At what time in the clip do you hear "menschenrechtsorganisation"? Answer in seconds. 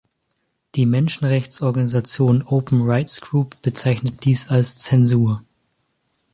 0.87-2.41